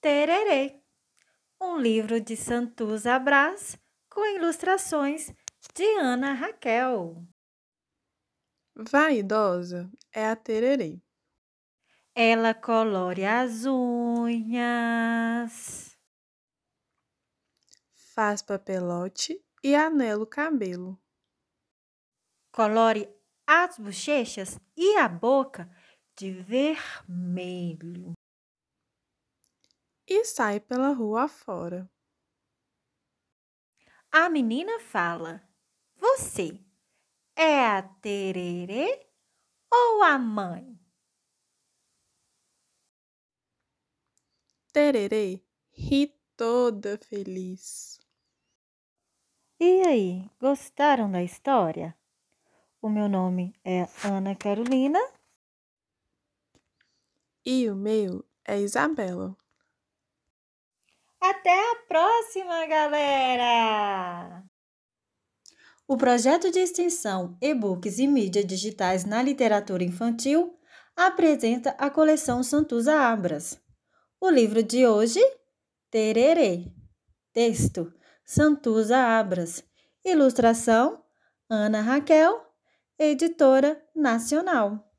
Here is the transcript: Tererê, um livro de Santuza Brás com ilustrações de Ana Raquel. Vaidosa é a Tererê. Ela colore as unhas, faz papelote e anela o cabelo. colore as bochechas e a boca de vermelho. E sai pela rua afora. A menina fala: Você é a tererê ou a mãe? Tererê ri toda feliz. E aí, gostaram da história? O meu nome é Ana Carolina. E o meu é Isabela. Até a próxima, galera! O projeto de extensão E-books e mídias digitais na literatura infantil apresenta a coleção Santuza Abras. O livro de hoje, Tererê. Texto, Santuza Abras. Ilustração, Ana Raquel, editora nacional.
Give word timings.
Tererê, 0.00 0.80
um 1.60 1.76
livro 1.76 2.18
de 2.22 2.34
Santuza 2.34 3.18
Brás 3.18 3.78
com 4.08 4.24
ilustrações 4.34 5.30
de 5.74 5.84
Ana 5.98 6.32
Raquel. 6.32 7.22
Vaidosa 8.74 9.92
é 10.10 10.26
a 10.26 10.34
Tererê. 10.34 11.02
Ela 12.14 12.54
colore 12.54 13.26
as 13.26 13.66
unhas, 13.66 14.38
faz 18.14 18.40
papelote 18.40 19.38
e 19.62 19.74
anela 19.74 20.22
o 20.22 20.26
cabelo. 20.26 20.98
colore 22.50 23.06
as 23.46 23.78
bochechas 23.78 24.58
e 24.74 24.96
a 24.96 25.06
boca 25.06 25.70
de 26.16 26.32
vermelho. 26.32 28.14
E 30.10 30.24
sai 30.24 30.58
pela 30.58 30.92
rua 30.92 31.22
afora. 31.22 31.88
A 34.10 34.28
menina 34.28 34.80
fala: 34.80 35.40
Você 35.94 36.60
é 37.36 37.64
a 37.64 37.80
tererê 37.80 39.06
ou 39.72 40.02
a 40.02 40.18
mãe? 40.18 40.76
Tererê 44.72 45.40
ri 45.70 46.12
toda 46.36 46.98
feliz. 46.98 48.00
E 49.60 49.82
aí, 49.86 50.28
gostaram 50.40 51.08
da 51.10 51.22
história? 51.22 51.96
O 52.82 52.88
meu 52.88 53.08
nome 53.08 53.54
é 53.64 53.82
Ana 54.04 54.34
Carolina. 54.34 54.98
E 57.44 57.68
o 57.70 57.76
meu 57.76 58.24
é 58.44 58.58
Isabela. 58.58 59.36
Até 61.40 61.72
a 61.72 61.76
próxima, 61.88 62.66
galera! 62.66 64.44
O 65.88 65.96
projeto 65.96 66.50
de 66.50 66.58
extensão 66.58 67.34
E-books 67.40 67.98
e 67.98 68.06
mídias 68.06 68.44
digitais 68.44 69.06
na 69.06 69.22
literatura 69.22 69.82
infantil 69.82 70.54
apresenta 70.94 71.70
a 71.78 71.88
coleção 71.88 72.42
Santuza 72.42 72.94
Abras. 72.94 73.58
O 74.20 74.28
livro 74.28 74.62
de 74.62 74.86
hoje, 74.86 75.18
Tererê. 75.90 76.66
Texto, 77.32 77.90
Santuza 78.22 78.98
Abras. 78.98 79.64
Ilustração, 80.04 81.02
Ana 81.48 81.80
Raquel, 81.80 82.38
editora 82.98 83.82
nacional. 83.96 84.89